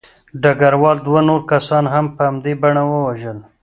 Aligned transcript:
ډګروال 0.41 0.97
دوه 1.07 1.21
نور 1.29 1.41
کسان 1.51 1.83
هم 1.93 2.05
په 2.15 2.21
همدې 2.27 2.53
بڼه 2.61 2.83
ووژل 2.85 3.37